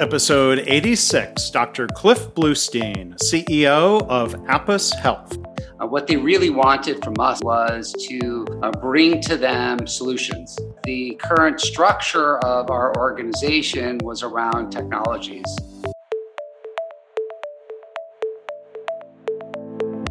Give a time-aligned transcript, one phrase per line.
[0.00, 1.88] Episode 86 Dr.
[1.88, 5.36] Cliff Bleustein, CEO of Apos Health.
[5.80, 10.56] Uh, what they really wanted from us was to uh, bring to them solutions.
[10.84, 15.44] The current structure of our organization was around technologies.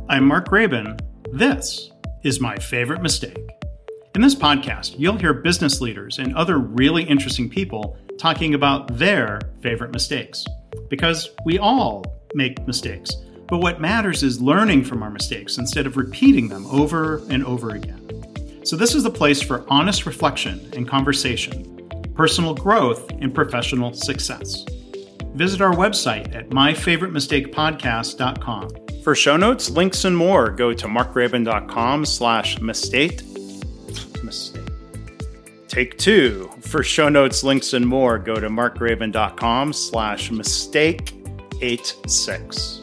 [0.10, 1.00] I'm Mark Graban.
[1.32, 1.92] This
[2.24, 3.38] is my favorite mistake.
[4.16, 9.40] In this podcast, you'll hear business leaders and other really interesting people talking about their
[9.62, 10.46] favorite mistakes.
[10.90, 12.04] Because we all
[12.34, 13.16] make mistakes,
[13.48, 17.70] but what matters is learning from our mistakes instead of repeating them over and over
[17.72, 18.04] again.
[18.66, 24.66] So, this is the place for honest reflection and conversation, personal growth, and professional success.
[25.36, 28.70] Visit our website at myfavoritemistakepodcast.com.
[29.04, 33.22] For show notes, links, and more, go to markgraban.com slash mistake.
[34.22, 34.67] Mistake.
[35.78, 36.50] Take two.
[36.62, 41.14] For show notes, links, and more, go to markgraban.com slash mistake
[41.62, 42.82] 86.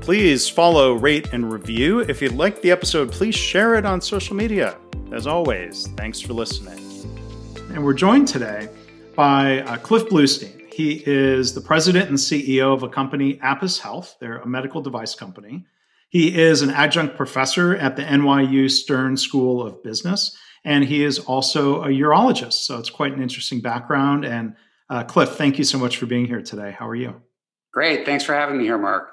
[0.00, 2.00] Please follow, rate, and review.
[2.00, 4.76] If you liked the episode, please share it on social media.
[5.12, 6.80] As always, thanks for listening.
[7.72, 8.68] And we're joined today
[9.14, 10.60] by uh, Cliff Bleustein.
[10.72, 14.16] He is the president and CEO of a company, Apos Health.
[14.18, 15.66] They're a medical device company.
[16.08, 21.18] He is an adjunct professor at the NYU Stern School of Business, and he is
[21.18, 22.64] also a urologist.
[22.64, 24.24] So it's quite an interesting background.
[24.24, 24.56] And
[24.88, 26.74] uh, Cliff, thank you so much for being here today.
[26.76, 27.20] How are you?
[27.72, 28.06] Great.
[28.06, 29.10] Thanks for having me here, Mark.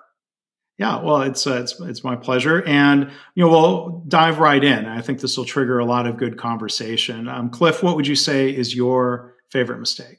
[0.78, 4.88] Yeah, well, it's uh, it's it's my pleasure, and you know we'll dive right in.
[4.88, 7.28] I think this will trigger a lot of good conversation.
[7.28, 10.18] Um, Cliff, what would you say is your favorite mistake?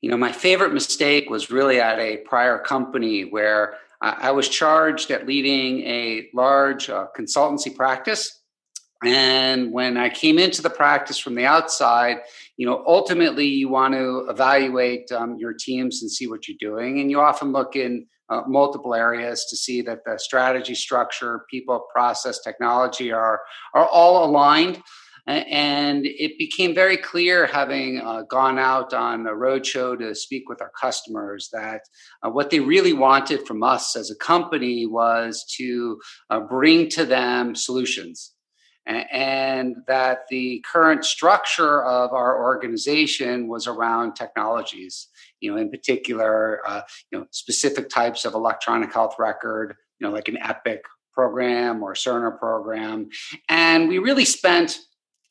[0.00, 5.10] You know, my favorite mistake was really at a prior company where I was charged
[5.10, 8.40] at leading a large uh, consultancy practice.
[9.04, 12.18] And when I came into the practice from the outside,
[12.56, 17.00] you know, ultimately you want to evaluate um, your teams and see what you're doing.
[17.00, 21.86] And you often look in uh, multiple areas to see that the strategy, structure, people,
[21.92, 23.40] process, technology are
[23.74, 24.82] are all aligned.
[25.28, 30.62] And it became very clear, having uh, gone out on a roadshow to speak with
[30.62, 31.80] our customers, that
[32.22, 37.04] uh, what they really wanted from us as a company was to uh, bring to
[37.04, 38.35] them solutions
[38.86, 45.08] and that the current structure of our organization was around technologies
[45.40, 50.12] you know, in particular, uh, you know, specific types of electronic health record, you know,
[50.12, 50.82] like an Epic
[51.12, 53.08] program or Cerner program.
[53.48, 54.78] And we really spent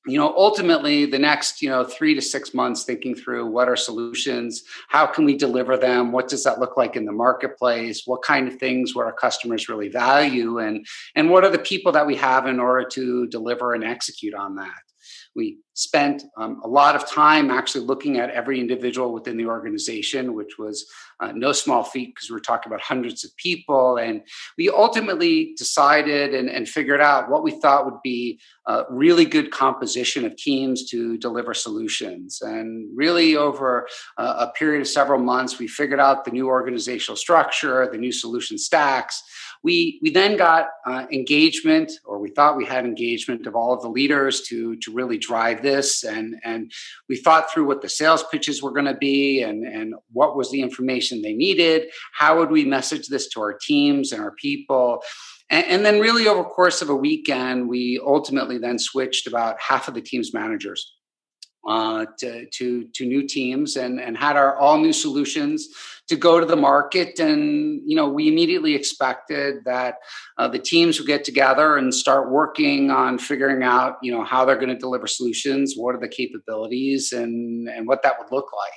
[0.05, 3.75] you know ultimately the next you know three to six months thinking through what are
[3.75, 8.21] solutions how can we deliver them what does that look like in the marketplace what
[8.21, 10.85] kind of things would our customers really value and
[11.15, 14.55] and what are the people that we have in order to deliver and execute on
[14.55, 14.81] that
[15.35, 20.33] we spent um, a lot of time actually looking at every individual within the organization,
[20.33, 20.85] which was
[21.19, 23.97] uh, no small feat because we're talking about hundreds of people.
[23.97, 24.21] And
[24.57, 29.51] we ultimately decided and, and figured out what we thought would be a really good
[29.51, 32.39] composition of teams to deliver solutions.
[32.41, 33.87] And really, over
[34.17, 38.57] a period of several months, we figured out the new organizational structure, the new solution
[38.57, 39.21] stacks
[39.65, 43.81] we we then got uh, engagement or we thought we had engagement of all of
[43.81, 46.03] the leaders to to really drive this.
[46.03, 46.71] And and
[47.09, 50.51] we thought through what the sales pitches were going to be and and what was
[50.51, 51.89] the information they needed.
[52.13, 55.01] How would we message this to our teams and our people?
[55.49, 59.87] And, and then really over course of a weekend we ultimately then switched about half
[59.87, 60.95] of the team's managers
[61.67, 65.67] uh, to, to, to new teams and, and had our all new solutions
[66.07, 67.19] to go to the market.
[67.19, 69.95] And, you know, we immediately expected that
[70.37, 74.45] uh, the teams would get together and start working on figuring out, you know, how
[74.45, 78.51] they're going to deliver solutions, what are the capabilities and, and what that would look
[78.53, 78.71] like.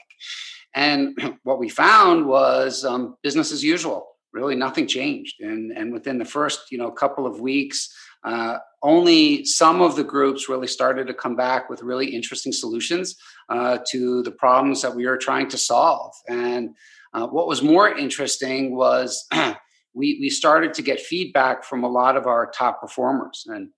[0.74, 4.06] And what we found was um, business as usual.
[4.32, 5.36] Really, nothing changed.
[5.40, 7.90] And, and within the first, you know, couple of weeks,
[8.24, 13.16] uh, only some of the groups really started to come back with really interesting solutions
[13.48, 16.12] uh, to the problems that we were trying to solve.
[16.28, 16.76] And
[17.18, 19.26] uh, what was more interesting was
[19.94, 23.44] we, we started to get feedback from a lot of our top performers.
[23.48, 23.70] And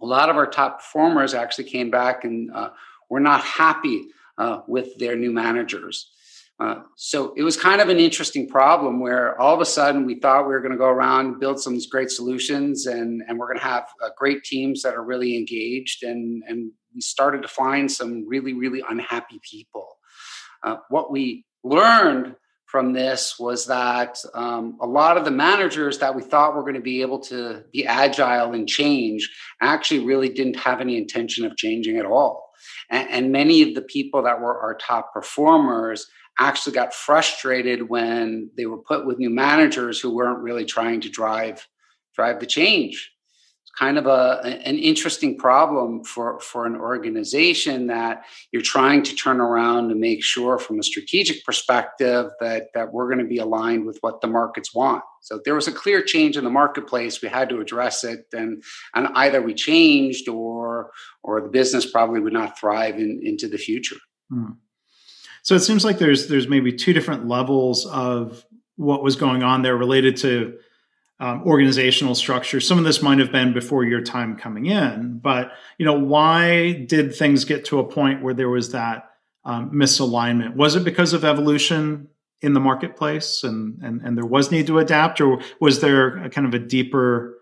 [0.00, 2.70] a lot of our top performers actually came back and uh,
[3.10, 4.06] were not happy
[4.38, 6.10] uh, with their new managers.
[6.58, 10.18] Uh, so it was kind of an interesting problem where all of a sudden we
[10.18, 13.58] thought we were going to go around build some great solutions and, and we're going
[13.58, 17.90] to have uh, great teams that are really engaged and, and we started to find
[17.90, 19.88] some really really unhappy people
[20.62, 22.34] uh, what we learned
[22.70, 26.74] from this was that um, a lot of the managers that we thought were going
[26.74, 29.28] to be able to be agile and change
[29.60, 32.52] actually really didn't have any intention of changing at all.
[32.88, 36.06] And, and many of the people that were our top performers
[36.38, 41.08] actually got frustrated when they were put with new managers who weren't really trying to
[41.08, 41.66] drive
[42.14, 43.10] drive the change
[43.80, 49.40] kind of a an interesting problem for for an organization that you're trying to turn
[49.40, 53.86] around to make sure from a strategic perspective that that we're going to be aligned
[53.86, 57.28] with what the markets want so there was a clear change in the marketplace we
[57.28, 58.62] had to address it and
[58.94, 60.90] and either we changed or
[61.22, 63.96] or the business probably would not thrive in, into the future
[64.30, 64.52] hmm.
[65.42, 68.44] so it seems like there's there's maybe two different levels of
[68.76, 70.58] what was going on there related to
[71.20, 72.60] um, organizational structure.
[72.60, 76.72] Some of this might have been before your time coming in, but you know, why
[76.72, 79.10] did things get to a point where there was that
[79.44, 80.56] um, misalignment?
[80.56, 82.08] Was it because of evolution
[82.42, 86.30] in the marketplace, and and and there was need to adapt, or was there a
[86.30, 87.36] kind of a deeper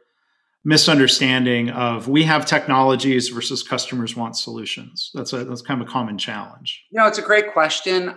[0.65, 5.11] misunderstanding of we have technologies versus customers want solutions?
[5.15, 6.85] That's a that's kind of a common challenge.
[6.91, 8.15] You know, it's a great question.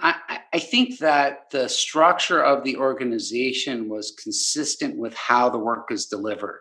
[0.53, 6.07] I think that the structure of the organization was consistent with how the work is
[6.07, 6.59] delivered.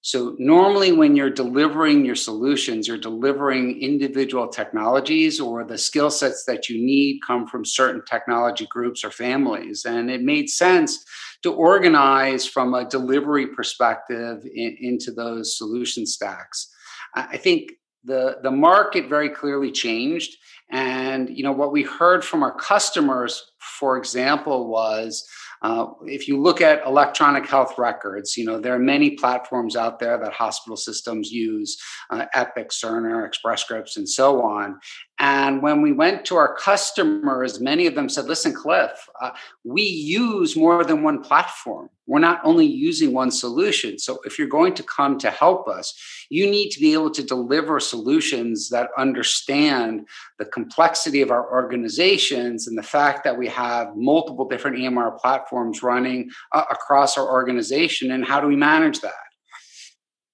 [0.00, 6.44] So, normally, when you're delivering your solutions, you're delivering individual technologies or the skill sets
[6.44, 9.84] that you need come from certain technology groups or families.
[9.84, 11.04] And it made sense
[11.42, 16.70] to organize from a delivery perspective in, into those solution stacks.
[17.14, 17.72] I think
[18.04, 20.36] the, the market very clearly changed.
[20.70, 25.26] And you know what we heard from our customers, for example, was
[25.62, 29.98] uh, if you look at electronic health records, you know there are many platforms out
[29.98, 31.80] there that hospital systems use,
[32.10, 34.78] uh, Epic, Cerner, Express Scripts, and so on.
[35.20, 39.30] And when we went to our customers, many of them said, listen, Cliff, uh,
[39.64, 41.90] we use more than one platform.
[42.06, 43.98] We're not only using one solution.
[43.98, 45.92] So if you're going to come to help us,
[46.30, 50.06] you need to be able to deliver solutions that understand
[50.38, 55.82] the complexity of our organizations and the fact that we have multiple different EMR platforms
[55.82, 58.12] running uh, across our organization.
[58.12, 59.14] And how do we manage that?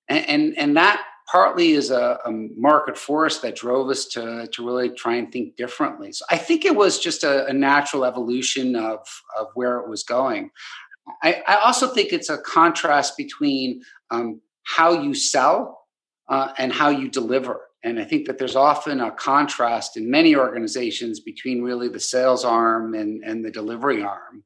[0.08, 4.66] and, and, and that partly is a, a, market force that drove us to, to
[4.66, 6.12] really try and think differently.
[6.12, 9.00] So I think it was just a, a natural evolution of,
[9.38, 10.50] of where it was going.
[11.22, 15.86] I, I also think it's a contrast between um, how you sell
[16.28, 17.60] uh, and how you deliver.
[17.82, 22.42] And I think that there's often a contrast in many organizations between really the sales
[22.42, 24.42] arm and, and the delivery arm.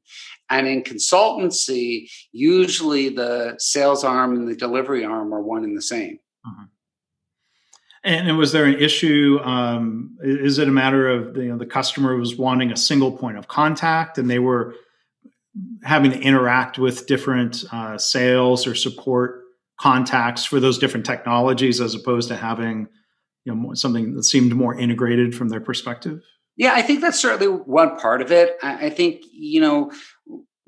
[0.49, 5.81] And in consultancy, usually the sales arm and the delivery arm are one and the
[5.81, 6.19] same.
[6.45, 6.63] Mm-hmm.
[8.01, 9.39] And, was there an issue?
[9.43, 13.37] Um, is it a matter of you know the customer was wanting a single point
[13.37, 14.75] of contact, and they were
[15.83, 19.41] having to interact with different uh, sales or support
[19.79, 22.87] contacts for those different technologies, as opposed to having
[23.43, 26.21] you know something that seemed more integrated from their perspective?
[26.55, 28.57] Yeah, I think that's certainly one part of it.
[28.63, 29.91] I think you know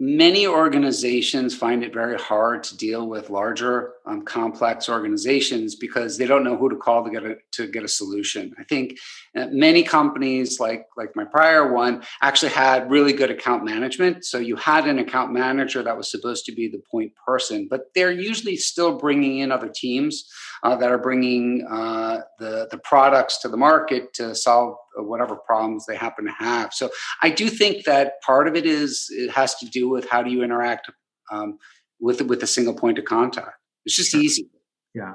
[0.04, 6.26] many organizations find it very hard to deal with larger um, complex organizations because they
[6.26, 8.56] don't know who to call to get a to get a solution.
[8.58, 8.98] I think
[9.36, 14.26] uh, many companies like like my prior one actually had really good account management.
[14.26, 17.94] So you had an account manager that was supposed to be the point person but
[17.94, 20.28] they're usually still bringing in other teams
[20.64, 25.86] uh, that are bringing uh, the the products to the market to solve whatever problems
[25.86, 26.74] they happen to have.
[26.74, 26.90] So
[27.22, 30.30] I do think that part of it is it has to do with how do
[30.30, 30.92] you interact
[31.32, 31.58] um,
[32.00, 33.56] with with a single point of contact.
[33.86, 34.50] It's just easy.
[34.94, 35.14] Yeah.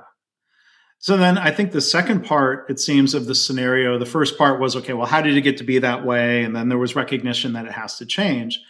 [0.98, 4.60] So then I think the second part, it seems, of the scenario, the first part
[4.60, 6.42] was okay, well, how did it get to be that way?
[6.42, 8.60] And then there was recognition that it has to change.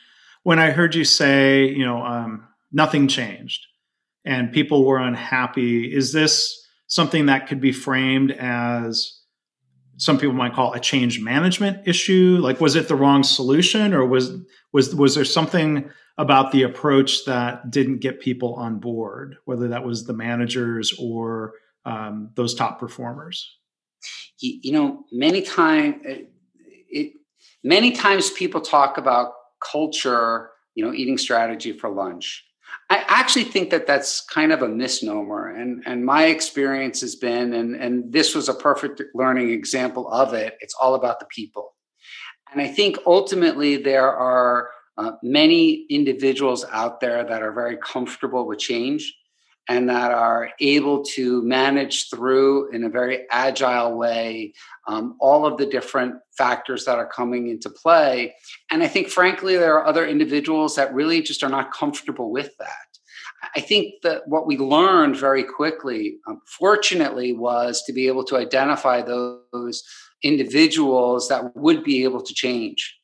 [0.42, 3.66] When I heard you say, you know, um, nothing changed
[4.24, 9.20] and people were unhappy, is this something that could be framed as
[9.98, 12.38] some people might call a change management issue.
[12.40, 14.32] Like was it the wrong solution or was
[14.72, 19.84] was was there something about the approach that didn't get people on board whether that
[19.84, 23.58] was the managers or um, those top performers?
[24.38, 27.12] You, you know many times it,
[27.64, 29.32] many times people talk about
[29.72, 32.44] culture you know eating strategy for lunch
[32.88, 35.48] I actually think that that's kind of a misnomer.
[35.48, 40.34] And, and my experience has been, and, and this was a perfect learning example of
[40.34, 41.74] it, it's all about the people.
[42.52, 48.46] And I think ultimately there are uh, many individuals out there that are very comfortable
[48.46, 49.12] with change
[49.68, 54.52] and that are able to manage through in a very agile way
[54.86, 58.34] um, all of the different factors that are coming into play.
[58.70, 62.56] And I think, frankly, there are other individuals that really just are not comfortable with
[62.58, 62.85] that.
[63.54, 68.36] I think that what we learned very quickly, um, fortunately, was to be able to
[68.36, 69.84] identify those
[70.22, 72.98] individuals that would be able to change.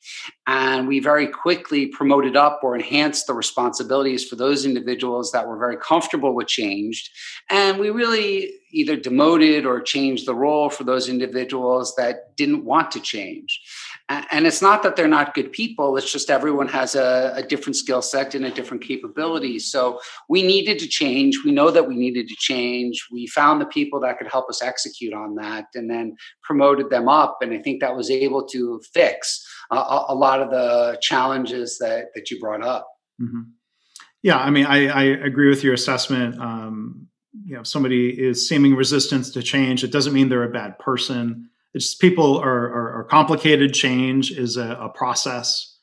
[0.47, 5.59] And we very quickly promoted up or enhanced the responsibilities for those individuals that were
[5.59, 7.11] very comfortable with change.
[7.51, 12.91] And we really either demoted or changed the role for those individuals that didn't want
[12.93, 13.61] to change
[14.31, 17.77] and it's not that they're not good people it's just everyone has a, a different
[17.77, 19.59] skill set and a different capability.
[19.59, 23.67] So we needed to change we know that we needed to change we found the
[23.67, 27.59] people that could help us execute on that and then promoted them up and i
[27.59, 32.39] think that was able to fix uh, a, lot of the challenges that that you
[32.39, 32.87] brought up.
[33.21, 33.43] Mm-hmm.
[34.23, 36.41] yeah i mean I, I, agree with your assessment.
[36.41, 37.09] Um,
[37.45, 40.79] you know if somebody is seeming resistance to change it doesn't mean they're a bad
[40.79, 43.73] person it's just people are, are, are complicated.
[43.73, 45.79] Change is a, a process,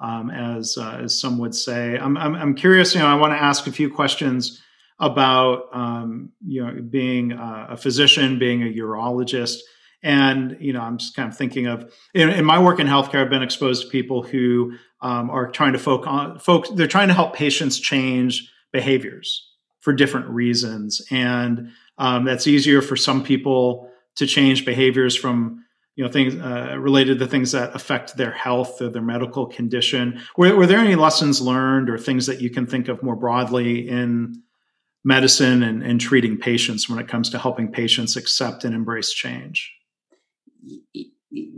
[0.00, 1.98] um, as uh, as some would say.
[1.98, 2.94] I'm, I'm, I'm curious.
[2.94, 4.62] You know, I want to ask a few questions
[4.98, 9.58] about um, you know being a, a physician, being a urologist,
[10.02, 13.22] and you know I'm just kind of thinking of in, in my work in healthcare.
[13.22, 16.70] I've been exposed to people who um, are trying to focus on folks.
[16.70, 22.94] They're trying to help patients change behaviors for different reasons, and um, that's easier for
[22.94, 28.16] some people to change behaviors from you know things uh, related to things that affect
[28.16, 30.20] their health or their medical condition.
[30.36, 33.88] Were, were there any lessons learned or things that you can think of more broadly
[33.88, 34.42] in
[35.04, 39.72] medicine and, and treating patients when it comes to helping patients accept and embrace change?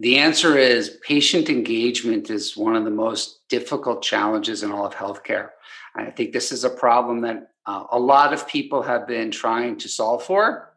[0.01, 4.95] The answer is patient engagement is one of the most difficult challenges in all of
[4.95, 5.51] healthcare.
[5.97, 9.79] I think this is a problem that uh, a lot of people have been trying
[9.79, 10.69] to solve for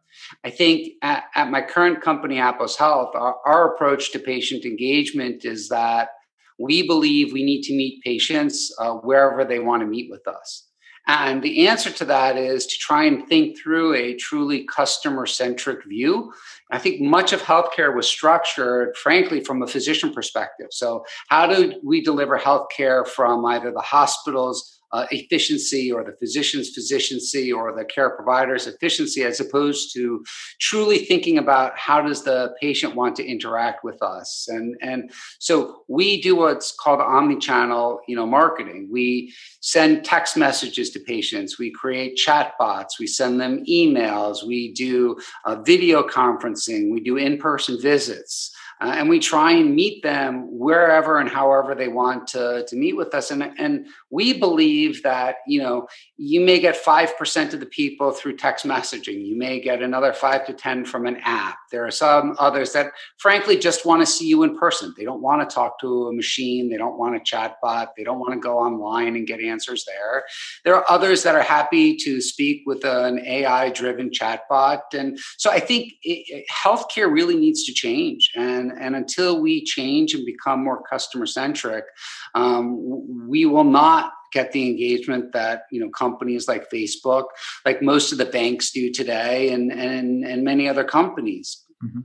[0.43, 5.45] I think at, at my current company, Apos Health, our, our approach to patient engagement
[5.45, 6.09] is that
[6.59, 10.67] we believe we need to meet patients uh, wherever they want to meet with us.
[11.07, 15.83] And the answer to that is to try and think through a truly customer centric
[15.85, 16.31] view.
[16.71, 20.67] I think much of healthcare was structured, frankly, from a physician perspective.
[20.69, 26.77] So, how do we deliver healthcare from either the hospitals uh, efficiency or the physician's
[26.77, 30.23] physiciancy or the care provider's efficiency as opposed to
[30.59, 34.47] truly thinking about how does the patient want to interact with us.
[34.49, 38.89] And and so we do what's called omni-channel you know marketing.
[38.91, 41.59] We send text messages to patients.
[41.59, 44.45] We create chat bots we send them emails.
[44.45, 46.91] We do uh, video conferencing.
[46.91, 48.51] We do in-person visits
[48.81, 52.97] uh, and we try and meet them wherever and however they want to, to meet
[52.97, 53.29] with us.
[53.29, 58.37] And, and we believe that you know you may get 5% of the people through
[58.37, 59.25] text messaging.
[59.25, 61.57] You may get another 5 to 10 from an app.
[61.71, 64.93] There are some others that frankly just want to see you in person.
[64.97, 66.69] They don't want to talk to a machine.
[66.69, 69.85] They don't want a chat bot they don't want to go online and get answers
[69.85, 70.23] there.
[70.63, 74.81] There are others that are happy to speak with an ai driven chatbot.
[74.93, 78.31] And so i think it, healthcare really needs to change.
[78.35, 81.85] And and, until we change and become more customer centric,
[82.35, 87.25] um, we will not get the engagement that you know companies like Facebook,
[87.65, 91.63] like most of the banks do today, and and and many other companies.
[91.83, 92.01] Mm-hmm.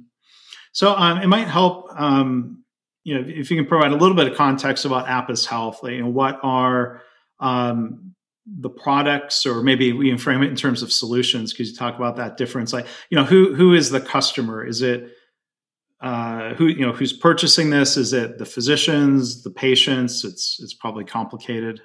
[0.73, 1.89] So um, it might help.
[1.97, 2.65] Um,
[3.05, 5.93] you know, if you can provide a little bit of context about Apos Health, like,
[5.93, 7.03] you know, what are
[7.39, 8.15] um,
[8.47, 11.97] the products, or maybe we can frame it in terms of solutions because you talk
[11.97, 12.73] about that difference.
[12.73, 14.65] Like, you know, who who is the customer?
[14.65, 15.13] Is it
[16.01, 17.97] uh, who you know who's purchasing this?
[17.97, 20.25] Is it the physicians, the patients?
[20.25, 21.81] It's it's probably complicated.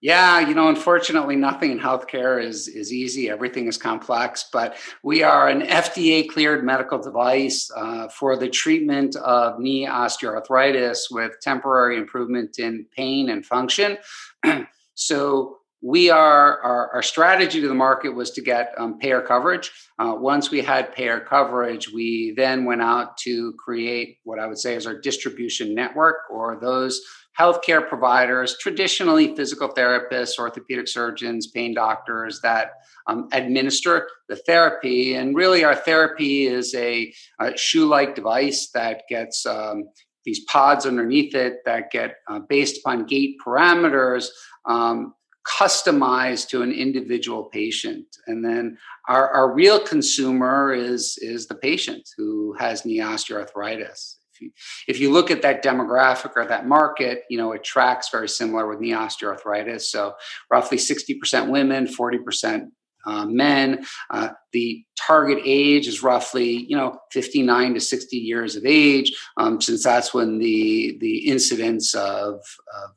[0.00, 3.30] Yeah, you know, unfortunately, nothing in healthcare is is easy.
[3.30, 4.44] Everything is complex.
[4.52, 11.10] But we are an FDA cleared medical device uh, for the treatment of knee osteoarthritis
[11.10, 13.96] with temporary improvement in pain and function.
[14.94, 19.70] so we are our, our, strategy to the market was to get um, payer coverage.
[19.98, 24.58] Uh, once we had payer coverage we then went out to create what i would
[24.58, 27.00] say is our distribution network or those
[27.38, 32.72] healthcare providers traditionally physical therapists orthopedic surgeons pain doctors that
[33.06, 35.14] um, administer the therapy.
[35.14, 39.84] And really our therapy is a, a shoe-like device that gets um,
[40.24, 44.28] these pods underneath it that get uh, based upon gait parameters
[44.64, 48.06] um, customized to an individual patient.
[48.26, 54.40] And then our, our real consumer is is the patient who has knee osteoarthritis if
[54.40, 54.50] you,
[54.88, 58.68] if you look at that demographic or that market you know it tracks very similar
[58.68, 60.14] with knee osteoarthritis so
[60.50, 62.68] roughly 60% women 40%
[63.06, 63.84] uh, men.
[64.10, 69.60] Uh, the target age is roughly, you know, 59 to 60 years of age, um,
[69.60, 72.90] since that's when the the incidence of, of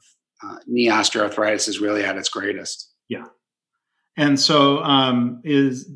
[0.43, 2.91] uh, knee osteoarthritis is really at its greatest.
[3.09, 3.25] Yeah.
[4.15, 5.89] And so, um, is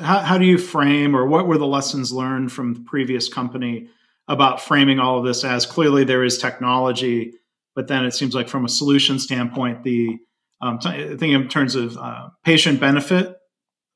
[0.00, 3.88] how, how do you frame, or what were the lessons learned from the previous company
[4.28, 7.34] about framing all of this as clearly there is technology,
[7.74, 10.18] but then it seems like from a solution standpoint, the
[10.62, 13.36] um, t- I think in terms of uh, patient benefit,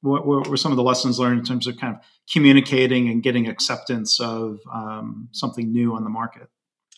[0.02, 3.22] what, what, were some of the lessons learned in terms of kind of communicating and
[3.22, 6.48] getting acceptance of um, something new on the market?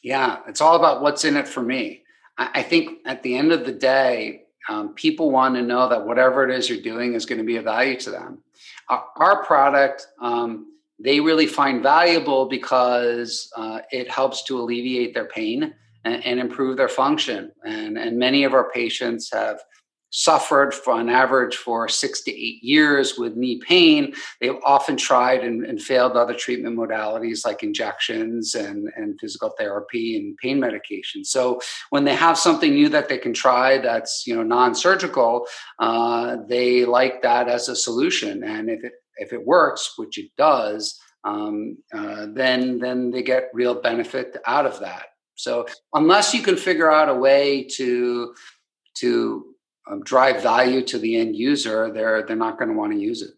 [0.03, 2.03] Yeah, it's all about what's in it for me.
[2.40, 6.49] I, think at the end of the day, um, people want to know that whatever
[6.49, 8.38] it is you're doing is going to be of value to them.
[8.88, 15.26] Our, our product, um, they really find valuable because uh, it helps to alleviate their
[15.26, 17.52] pain and, and, improve their function.
[17.64, 19.61] And, and many of our patients have
[20.11, 24.12] suffered for on average for six to eight years with knee pain.
[24.40, 30.17] They've often tried and, and, failed other treatment modalities like injections and, and physical therapy
[30.17, 31.25] and pain medication.
[31.25, 35.47] So when they have something new that they can try that's you know non-surgical,
[35.79, 38.45] uh, they like that as a solution.
[38.45, 43.50] And if it if it works, which it does, um, uh, then then they get
[43.55, 45.07] real benefit out of that.
[45.35, 48.35] So unless you can figure out a way to
[48.97, 49.50] to
[49.90, 53.23] um, drive value to the end user, they're they're not going to want to use
[53.23, 53.30] it.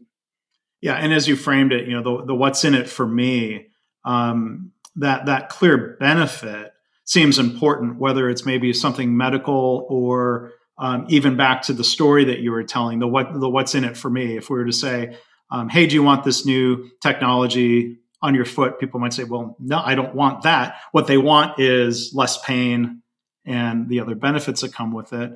[0.81, 3.69] Yeah, and as you framed it, you know the the what's in it for me,
[4.05, 6.73] um, that that clear benefit
[7.05, 12.41] seems important, whether it's maybe something medical or um, even back to the story that
[12.41, 14.37] you were telling, the what the what's in it for me.
[14.37, 15.17] If we were to say,
[15.51, 19.57] um, "Hey, do you want this new technology on your foot?" People might say, "Well,
[19.59, 23.03] no, I don't want that." What they want is less pain
[23.45, 25.33] and the other benefits that come with it.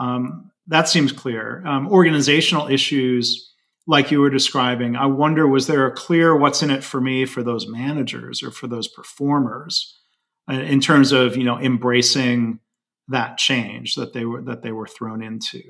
[0.00, 1.62] Um, that seems clear.
[1.66, 3.52] Um, organizational issues,
[3.86, 7.26] like you were describing, I wonder was there a clear what's in it for me
[7.26, 9.98] for those managers or for those performers
[10.50, 12.60] uh, in terms of you know embracing
[13.08, 15.60] that change that they were that they were thrown into?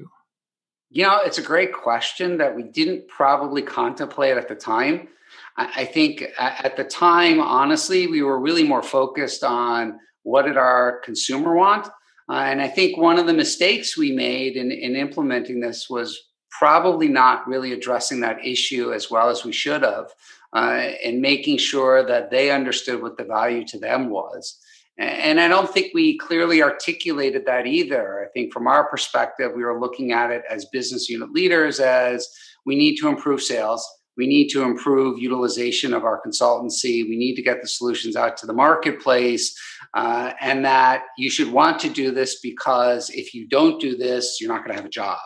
[0.90, 5.08] You know, it's a great question that we didn't probably contemplate at the time.
[5.56, 11.00] I think at the time, honestly, we were really more focused on what did our
[11.04, 11.88] consumer want
[12.30, 16.16] uh, and I think one of the mistakes we made in, in implementing this was
[16.50, 20.06] probably not really addressing that issue as well as we should have,
[20.54, 24.58] uh, and making sure that they understood what the value to them was.
[24.98, 28.22] And I don't think we clearly articulated that either.
[28.22, 32.28] I think from our perspective, we were looking at it as business unit leaders as
[32.66, 33.86] we need to improve sales
[34.20, 37.08] we need to improve utilization of our consultancy.
[37.08, 39.58] We need to get the solutions out to the marketplace.
[39.94, 44.38] Uh, and that you should want to do this because if you don't do this,
[44.38, 45.18] you're not going to have a job.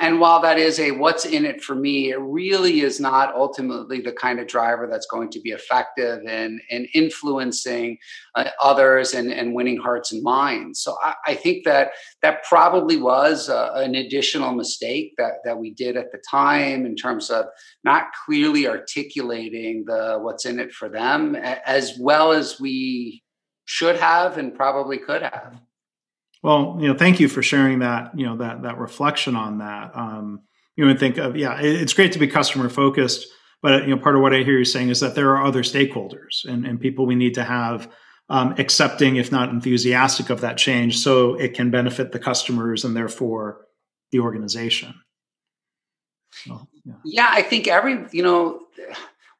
[0.00, 4.00] And while that is a what's in it for me, it really is not ultimately
[4.00, 7.98] the kind of driver that's going to be effective in, in influencing
[8.34, 10.80] uh, others and, and winning hearts and minds.
[10.80, 15.72] So I, I think that that probably was uh, an additional mistake that, that we
[15.72, 17.46] did at the time in terms of
[17.84, 23.22] not clearly articulating the what's in it for them as well as we
[23.64, 25.60] should have and probably could have.
[26.44, 28.16] Well, you know, thank you for sharing that.
[28.16, 29.92] You know that that reflection on that.
[29.94, 30.42] Um,
[30.76, 33.26] you know, think of yeah, it's great to be customer focused,
[33.62, 35.62] but you know, part of what I hear you saying is that there are other
[35.62, 37.90] stakeholders and, and people we need to have
[38.28, 42.94] um, accepting, if not enthusiastic, of that change, so it can benefit the customers and
[42.94, 43.64] therefore
[44.12, 44.94] the organization.
[46.44, 46.58] Yeah.
[47.06, 48.60] yeah, I think every you know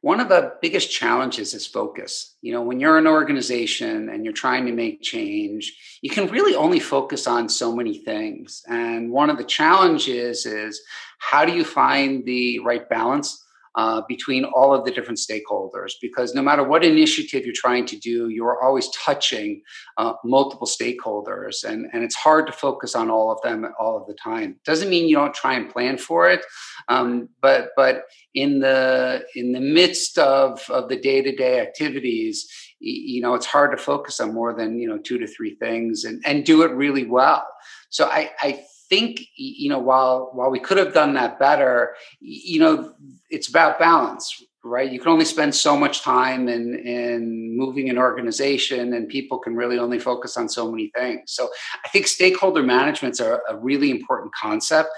[0.05, 2.37] one of the biggest challenges is focus.
[2.43, 6.55] You know, when you're an organization and you're trying to make change, you can really
[6.55, 8.63] only focus on so many things.
[8.69, 10.83] And one of the challenges is
[11.21, 13.44] how do you find the right balance
[13.77, 17.99] uh, between all of the different stakeholders because no matter what initiative you're trying to
[17.99, 19.63] do, you're always touching
[19.97, 24.07] uh, multiple stakeholders, and, and it's hard to focus on all of them all of
[24.07, 24.57] the time.
[24.65, 26.45] Doesn't mean you don't try and plan for it,
[26.89, 32.49] um, but but in the in the midst of of the day to day activities,
[32.79, 36.05] you know it's hard to focus on more than you know two to three things
[36.05, 37.47] and and do it really well.
[37.91, 42.59] So I I think you know while while we could have done that better you
[42.59, 42.95] know
[43.31, 44.91] it's about balance right?
[44.91, 49.55] You can only spend so much time in in moving an organization and people can
[49.55, 51.33] really only focus on so many things.
[51.33, 51.51] So
[51.85, 54.89] i think stakeholder management's a, a really important concept.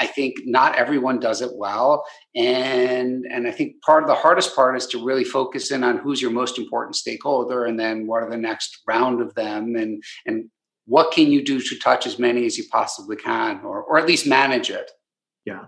[0.00, 4.54] I think not everyone does it well and and i think part of the hardest
[4.56, 8.22] part is to really focus in on who's your most important stakeholder and then what
[8.22, 10.50] are the next round of them and and
[10.86, 14.06] what can you do to touch as many as you possibly can or, or at
[14.06, 14.90] least manage it?
[15.44, 15.66] Yeah.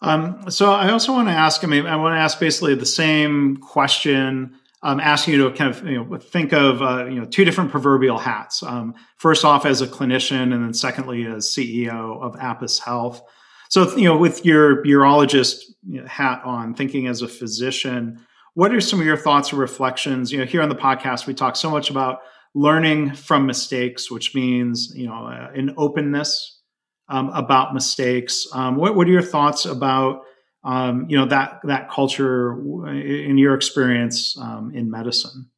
[0.00, 2.86] Um, so i also want to ask i mean i want to ask basically the
[2.86, 7.24] same question um, asking you to kind of you know think of uh, you know
[7.24, 8.62] two different proverbial hats.
[8.62, 13.22] Um, first off as a clinician and then secondly as ceo of Apos Health.
[13.70, 15.62] So, you know, with your urologist
[16.06, 20.32] hat on, thinking as a physician, what are some of your thoughts or reflections?
[20.32, 22.20] You know, here on the podcast, we talk so much about
[22.54, 26.60] learning from mistakes, which means, you know, uh, an openness
[27.08, 28.46] um, about mistakes.
[28.52, 30.22] Um, what, what, are your thoughts about,
[30.64, 32.52] um, you know, that that culture
[32.88, 35.50] in your experience um, in medicine?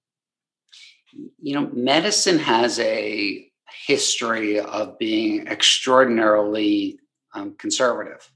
[1.41, 3.47] You know, medicine has a
[3.87, 6.99] history of being extraordinarily
[7.35, 8.31] um, conservative.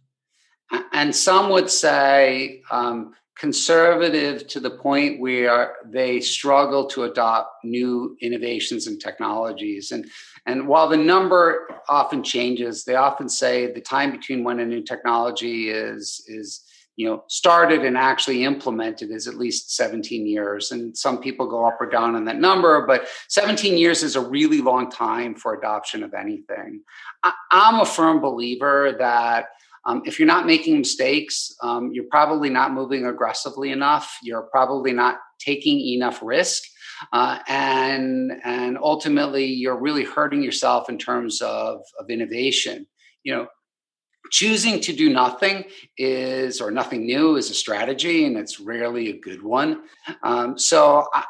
[0.93, 8.17] And some would say um, conservative to the point where they struggle to adopt new
[8.21, 9.91] innovations and technologies.
[9.91, 10.09] And,
[10.47, 14.83] and while the number often changes, they often say the time between when a new
[14.83, 16.65] technology is, is
[16.97, 21.67] you know started and actually implemented is at least 17 years and some people go
[21.67, 25.55] up or down on that number but 17 years is a really long time for
[25.55, 26.83] adoption of anything
[27.23, 29.47] I, am a firm believer that
[29.87, 34.19] um, if you're not making mistakes um, you're probably not moving aggressively enough.
[34.23, 36.63] You're probably not taking enough risk.
[37.13, 42.87] Uh, and and ultimately you're really hurting yourself in terms of, of innovation.
[43.25, 43.47] You know
[44.31, 45.65] choosing to do nothing
[45.99, 49.83] is or nothing new is a strategy and it's rarely a good one.
[50.23, 51.25] Um, so I,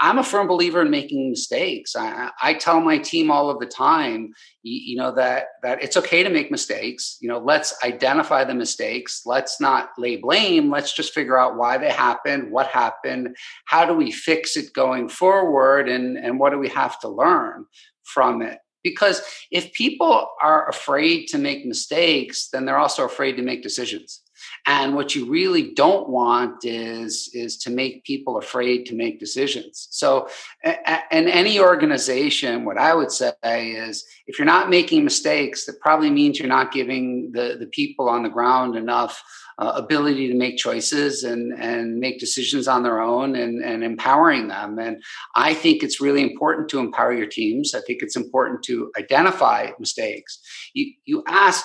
[0.00, 1.96] I am a firm believer in making mistakes.
[1.96, 5.96] I, I tell my team all of the time you, you, know that that it's
[5.96, 7.18] okay to make mistakes.
[7.20, 9.22] You know let's identify the mistakes.
[9.24, 10.70] Let's not lay blame.
[10.70, 15.08] Let's just figure out why they happened what happened how do we fix it going
[15.08, 17.66] forward and and what do we have to learn
[18.04, 23.42] from it because if people are afraid to make mistakes, then they're also afraid to
[23.42, 24.22] make decisions.
[24.66, 29.86] And what you really don't want is, is to make people afraid to make decisions.
[29.92, 30.28] So,
[30.64, 36.10] in any organization, what I would say is if you're not making mistakes, that probably
[36.10, 39.22] means you're not giving the, the people on the ground enough
[39.58, 44.48] uh, ability to make choices and, and make decisions on their own and, and empowering
[44.48, 44.78] them.
[44.78, 45.02] And
[45.34, 47.74] I think it's really important to empower your teams.
[47.74, 50.40] I think it's important to identify mistakes.
[50.74, 51.64] You, you asked,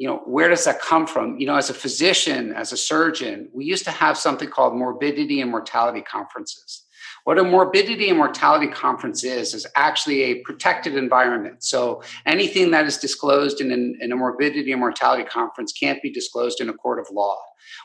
[0.00, 1.38] you know, where does that come from?
[1.38, 5.42] You know, as a physician, as a surgeon, we used to have something called morbidity
[5.42, 6.86] and mortality conferences.
[7.24, 11.62] What a morbidity and mortality conference is, is actually a protected environment.
[11.62, 16.10] So anything that is disclosed in, an, in a morbidity and mortality conference can't be
[16.10, 17.36] disclosed in a court of law.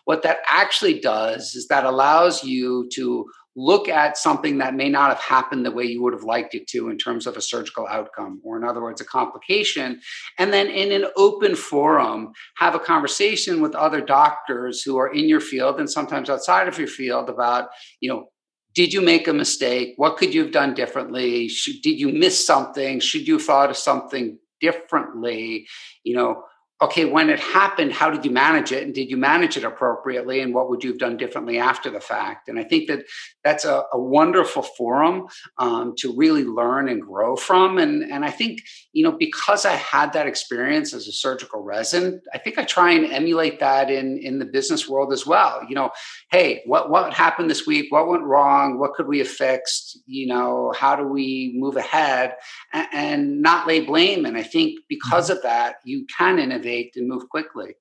[0.06, 3.26] What that actually does is that allows you to
[3.56, 6.68] look at something that may not have happened the way you would have liked it
[6.68, 10.00] to in terms of a surgical outcome, or in other words, a complication,
[10.38, 15.30] and then in an open forum, have a conversation with other doctors who are in
[15.30, 17.70] your field and sometimes outside of your field about,
[18.02, 18.26] you know,
[18.74, 19.94] did you make a mistake?
[19.96, 21.48] What could you have done differently?
[21.48, 23.00] Should, did you miss something?
[23.00, 25.66] Should you have thought of something differently?
[26.04, 26.44] You know,
[26.82, 28.84] okay, when it happened, how did you manage it?
[28.84, 30.42] And did you manage it appropriately?
[30.42, 32.50] And what would you have done differently after the fact?
[32.50, 33.06] And I think that
[33.46, 37.78] that's a, a wonderful forum um, to really learn and grow from.
[37.78, 38.60] And, and I think,
[38.92, 42.92] you know, because I had that experience as a surgical resident, I think I try
[42.92, 45.62] and emulate that in, in the business world as well.
[45.70, 45.92] You know,
[46.30, 47.90] hey, what, what happened this week?
[47.90, 48.80] What went wrong?
[48.80, 50.00] What could we have fixed?
[50.08, 52.36] You know, how do we move ahead
[52.74, 54.26] and, and not lay blame?
[54.26, 55.38] And I think because mm-hmm.
[55.38, 57.76] of that, you can innovate and move quickly.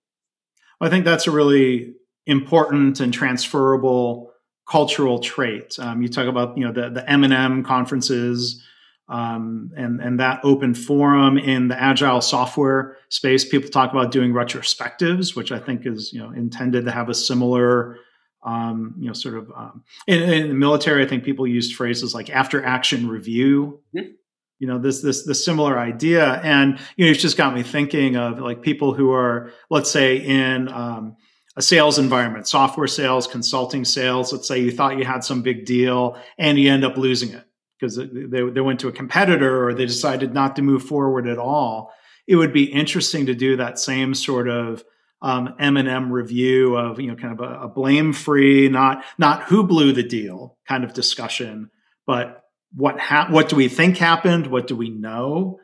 [0.81, 1.95] I think that's a really
[2.27, 4.31] important and transferable
[4.69, 5.79] cultural trait.
[5.79, 8.63] Um, you talk about you know the the M and M conferences
[9.09, 13.45] um, and and that open forum in the agile software space.
[13.45, 17.15] People talk about doing retrospectives, which I think is you know intended to have a
[17.15, 17.99] similar
[18.45, 21.05] um, you know sort of um, in, in, the military.
[21.05, 23.81] I think people used phrases like after action review.
[23.95, 24.13] Mm-hmm.
[24.59, 28.17] You know this this the similar idea, and you know it's just got me thinking
[28.17, 31.17] of like people who are let's say in um,
[31.57, 34.33] a sales environment, software sales, consulting sales.
[34.33, 37.45] Let's say you thought you had some big deal and you end up losing it
[37.79, 41.39] because they, they went to a competitor or they decided not to move forward at
[41.39, 41.93] all.
[42.27, 44.85] It would be interesting to do that same sort of
[45.21, 49.65] um, M&M review of you know kind of a, a blame free, not not who
[49.65, 51.71] blew the deal kind of discussion,
[52.07, 52.44] but
[52.75, 54.47] what ha- what do we think happened?
[54.49, 55.61] What do we know?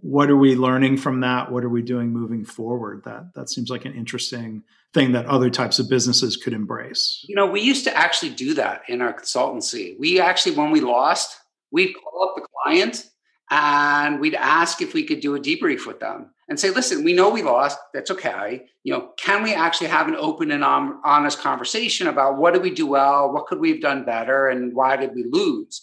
[0.00, 1.52] what are we learning from that?
[1.52, 3.02] What are we doing moving forward?
[3.04, 4.62] That that seems like an interesting
[4.94, 7.24] thing that other types of businesses could embrace.
[7.28, 9.98] You know, we used to actually do that in our consultancy.
[9.98, 11.36] We actually, when we lost,
[11.70, 13.06] we'd call up the client
[13.50, 17.12] and we'd ask if we could do a debrief with them and say, listen, we
[17.12, 17.78] know we lost.
[17.94, 18.66] That's okay.
[18.84, 22.70] You know, can we actually have an open and honest conversation about what did we
[22.70, 23.32] do well?
[23.32, 24.48] What could we have done better?
[24.48, 25.80] And why did we lose?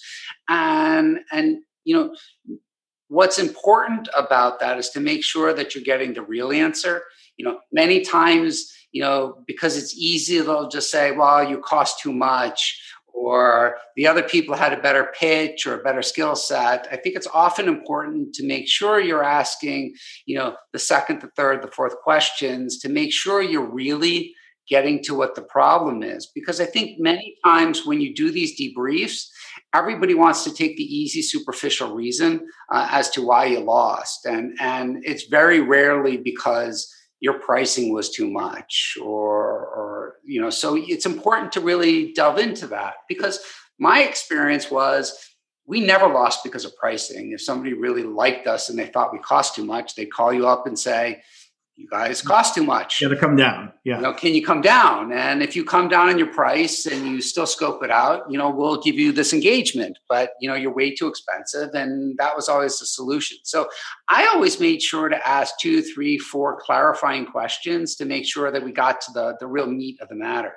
[0.47, 2.15] And, and, you know,
[3.09, 7.03] What's important about that is to make sure that you're getting the real answer.
[7.37, 11.99] you know, many times, you know, because it's easy, they'll just say, well, you cost
[11.99, 12.79] too much
[13.13, 17.15] or the other people had a better pitch or a better skill set i think
[17.15, 19.93] it's often important to make sure you're asking
[20.25, 24.33] you know the second the third the fourth questions to make sure you're really
[24.67, 26.27] getting to what the problem is.
[26.33, 29.25] Because i think many times when you do these debriefs
[29.73, 32.41] everybody wants to take the easy superficial reason
[32.71, 34.25] uh, as to why you lost.
[34.25, 40.49] And and it's very rarely because your pricing was too much or or you know
[40.49, 43.39] so it's important to really delve into that because
[43.77, 45.17] my experience was
[45.65, 47.31] we never lost because of pricing.
[47.31, 50.47] If somebody really liked us and they thought we cost too much they'd call you
[50.47, 51.21] up and say
[51.79, 52.99] you guys cost too much.
[52.99, 53.71] Yeah, to come down.
[53.85, 53.95] Yeah.
[53.95, 55.13] You know, can you come down?
[55.13, 58.37] And if you come down in your price and you still scope it out, you
[58.37, 61.69] know, we'll give you this engagement, but you know, you're way too expensive.
[61.73, 63.37] And that was always the solution.
[63.45, 63.69] So
[64.09, 68.61] I always made sure to ask two, three, four clarifying questions to make sure that
[68.61, 70.55] we got to the, the real meat of the matter.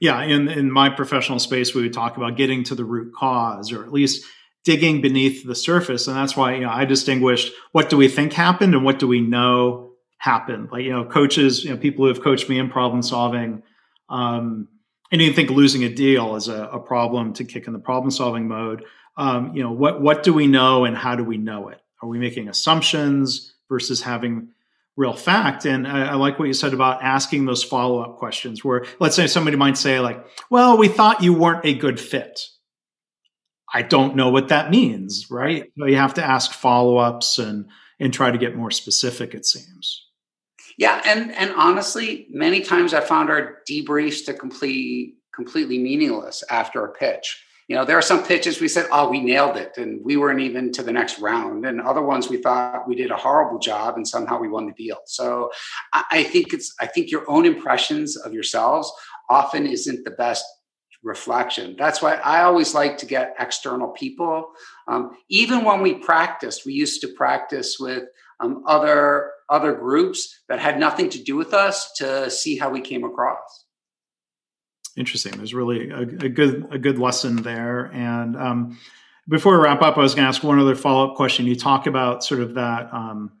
[0.00, 0.20] Yeah.
[0.22, 3.84] In, in my professional space, we would talk about getting to the root cause or
[3.84, 4.26] at least
[4.64, 6.08] digging beneath the surface.
[6.08, 9.06] And that's why, you know, I distinguished what do we think happened and what do
[9.06, 9.91] we know
[10.22, 10.68] happen.
[10.70, 13.64] Like, you know, coaches, you know, people who have coached me in problem solving,
[14.08, 14.68] um,
[15.10, 18.12] and you think losing a deal is a, a, problem to kick in the problem
[18.12, 18.84] solving mode.
[19.16, 21.80] Um, you know, what, what do we know and how do we know it?
[22.00, 24.50] Are we making assumptions versus having
[24.96, 25.64] real fact?
[25.64, 29.16] And I, I like what you said about asking those follow up questions where let's
[29.16, 32.42] say somebody might say like, well, we thought you weren't a good fit.
[33.74, 35.64] I don't know what that means, right?
[35.76, 37.66] So you have to ask follow ups and,
[37.98, 40.06] and try to get more specific, it seems.
[40.78, 46.84] Yeah, and and honestly, many times I found our debriefs to complete completely meaningless after
[46.84, 47.42] a pitch.
[47.68, 50.40] You know, there are some pitches we said, "Oh, we nailed it," and we weren't
[50.40, 53.96] even to the next round, and other ones we thought we did a horrible job,
[53.96, 54.98] and somehow we won the deal.
[55.06, 55.50] So,
[55.92, 58.92] I, think it's I think your own impressions of yourselves
[59.30, 60.44] often isn't the best
[61.02, 61.76] reflection.
[61.78, 64.52] That's why I always like to get external people.
[64.88, 68.04] Um, even when we practiced, we used to practice with
[68.40, 72.80] um, other other groups that had nothing to do with us to see how we
[72.80, 73.64] came across.
[74.96, 75.32] Interesting.
[75.32, 77.90] There's really a, a good a good lesson there.
[77.94, 78.78] And um,
[79.28, 81.46] before we wrap up, I was going to ask one other follow up question.
[81.46, 83.32] You talk about sort of that um,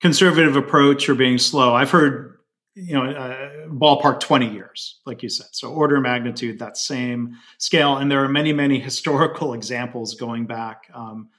[0.00, 1.74] conservative approach or being slow.
[1.74, 2.36] I've heard
[2.76, 7.34] you know uh, ballpark 20 years like you said so order of magnitude that same
[7.56, 11.30] scale and there are many many historical examples going back um,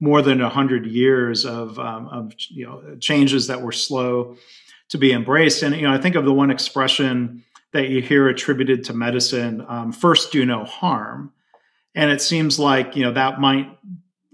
[0.00, 4.36] more than 100 years of, um, of you know changes that were slow
[4.88, 5.62] to be embraced.
[5.62, 9.64] And you know i think of the one expression that you hear attributed to medicine
[9.68, 11.32] um, first do no harm.
[11.94, 13.78] And it seems like you know that might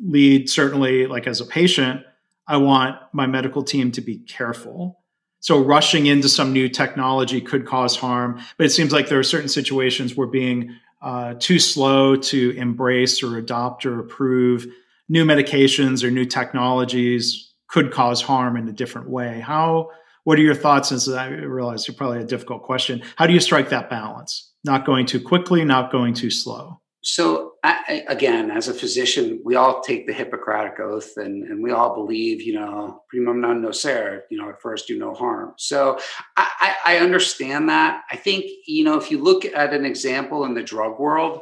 [0.04, 2.04] lead certainly like as a patient
[2.48, 4.98] i want my medical team to be careful.
[5.38, 9.24] So rushing into some new technology could cause harm but it seems like there are
[9.24, 14.66] certain situations where being uh, too slow to embrace or adopt or approve
[15.12, 19.40] new medications or new technologies could cause harm in a different way.
[19.40, 19.90] How
[20.24, 20.88] what are your thoughts?
[20.88, 23.02] Since I realize you're probably a difficult question.
[23.16, 24.52] How do you strike that balance?
[24.64, 26.80] Not going too quickly, not going too slow.
[27.04, 31.72] So I, again, as a physician, we all take the Hippocratic oath, and, and we
[31.72, 35.52] all believe, you know, primum non nocere, you know, at first do no harm.
[35.58, 35.98] So
[36.36, 38.02] I, I understand that.
[38.10, 41.40] I think, you know, if you look at an example in the drug world,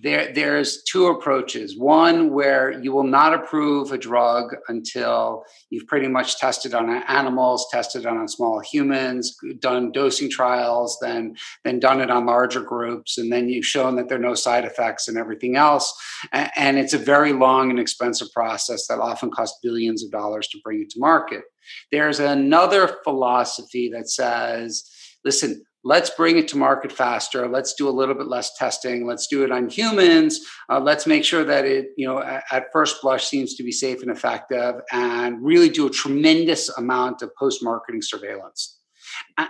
[0.00, 1.78] there there's two approaches.
[1.78, 7.66] One where you will not approve a drug until you've pretty much tested on animals
[7.70, 13.32] tested on small humans done dosing trials then then done it on larger groups and
[13.32, 15.92] then you've shown that there are no side effects and everything else.
[16.32, 20.58] And it's a very long and expensive process that often costs billions of dollars to
[20.64, 21.42] bring it to market.
[21.90, 24.88] There's another philosophy that says
[25.24, 27.48] listen let's bring it to market faster.
[27.48, 29.06] Let's do a little bit less testing.
[29.06, 30.40] Let's do it on humans.
[30.68, 33.72] Uh, let's make sure that it you know at, at, first blush seems to be
[33.72, 38.78] safe and effective and really do a tremendous amount of post marketing surveillance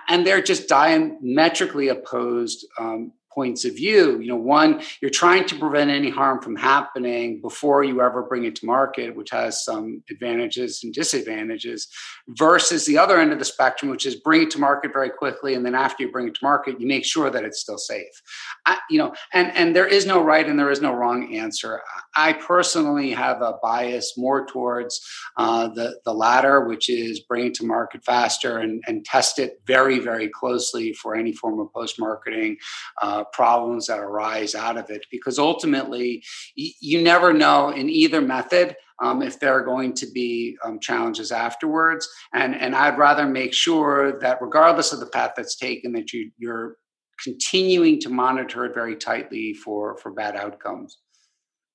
[0.08, 4.20] and they're just diametrically opposed um, points of view.
[4.20, 8.44] You know, one, you're trying to prevent any harm from happening before you ever bring
[8.44, 11.88] it to market, which has some advantages and disadvantages,
[12.28, 15.54] versus the other end of the spectrum, which is bring it to market very quickly,
[15.54, 18.22] and then after you bring it to market, you make sure that it's still safe.
[18.66, 21.80] I, you know, and and there is no right and there is no wrong answer.
[22.16, 25.00] I personally have a bias more towards
[25.36, 29.60] uh, the the latter, which is bring it to market faster and and test it
[29.66, 32.56] very very closely for any form of post marketing.
[33.00, 36.22] Uh, uh, problems that arise out of it because ultimately
[36.56, 40.78] y- you never know in either method um, if there are going to be um,
[40.80, 42.08] challenges afterwards.
[42.32, 46.30] And and i'd rather make sure that regardless of the path that's taken that you
[46.38, 46.76] you're
[47.22, 50.98] continuing to monitor it very tightly for for bad outcomes.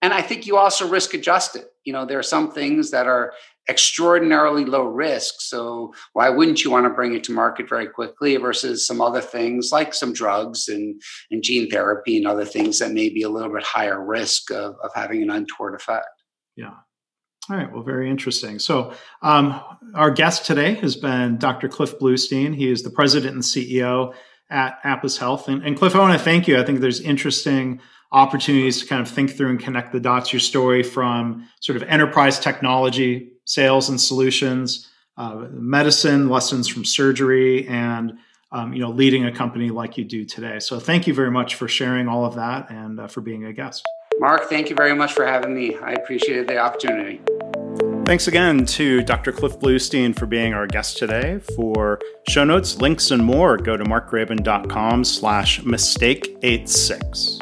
[0.01, 1.67] And i think you also risk adjust it.
[1.86, 3.33] You know there are some things that are
[3.69, 5.36] extraordinarily low risk.
[5.39, 9.21] So why wouldn't you want to bring it to market very quickly versus some other
[9.21, 11.01] things like some drugs and,
[11.32, 14.75] and gene therapy and other things that may be a little bit higher risk of,
[14.84, 16.08] of having an untoward effect?
[16.56, 16.73] Yeah.
[17.49, 17.71] All right.
[17.71, 18.60] Well, very interesting.
[18.60, 19.62] So, um,
[19.95, 21.69] our guest today has been Dr.
[21.69, 22.53] Cliff Bleustein.
[22.53, 24.13] He is the president and CEO
[24.49, 25.47] at Apos Health.
[25.47, 26.60] And, and Cliff, I want to thank you.
[26.60, 27.80] I think there's interesting
[28.12, 30.34] opportunities to kind of think through and connect the dots.
[30.34, 37.67] Your story from sort of enterprise technology sales and solutions, uh, medicine, lessons from surgery,
[37.67, 38.19] and
[38.51, 40.60] um, you know, leading a company like you do today.
[40.60, 43.51] So, thank you very much for sharing all of that and uh, for being a
[43.51, 43.83] guest.
[44.19, 45.75] Mark, thank you very much for having me.
[45.75, 47.21] I appreciated the opportunity.
[48.05, 49.33] Thanks again to Dr.
[49.33, 51.39] Cliff Bleustein for being our guest today.
[51.55, 57.39] For show notes, links, and more, go to markgraban.com slash mistake86.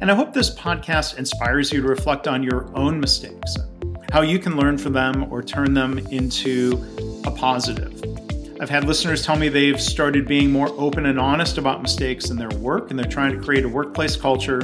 [0.00, 3.56] And I hope this podcast inspires you to reflect on your own mistakes
[4.12, 6.82] how you can learn from them or turn them into
[7.24, 8.02] a positive.
[8.60, 12.36] I've had listeners tell me they've started being more open and honest about mistakes in
[12.36, 14.62] their work, and they're trying to create a workplace culture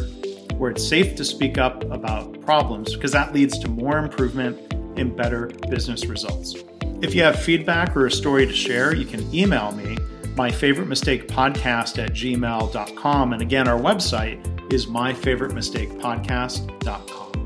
[0.56, 4.58] where it's safe to speak up about problems because that leads to more improvement
[4.96, 6.54] and better business results.
[7.02, 9.98] If you have feedback or a story to share, you can email me,
[10.36, 13.32] my favorite mistake podcast at gmail.com.
[13.32, 17.43] And again, our website is myfavoritemistakepodcast.com.